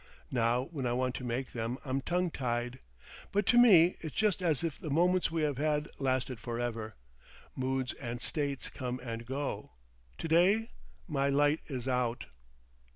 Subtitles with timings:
[0.31, 2.79] Now when I want to make them I'm tongue tied.
[3.31, 6.95] But to me it's just as if the moments we have had lasted for ever.
[7.55, 9.73] Moods and states come and go.
[10.17, 10.71] To day
[11.07, 12.25] my light is out..."